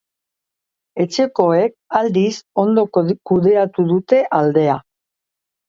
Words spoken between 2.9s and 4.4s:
kudeatu dute